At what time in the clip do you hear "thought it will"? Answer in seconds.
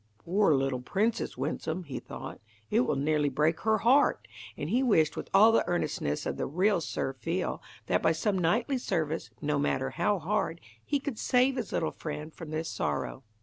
1.99-2.95